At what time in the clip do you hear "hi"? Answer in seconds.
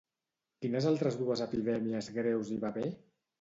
2.55-2.59